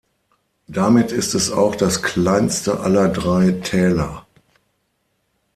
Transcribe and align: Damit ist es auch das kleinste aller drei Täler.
Damit 0.67 1.11
ist 1.11 1.35
es 1.35 1.51
auch 1.51 1.75
das 1.75 2.01
kleinste 2.01 2.79
aller 2.79 3.07
drei 3.07 3.51
Täler. 3.51 4.25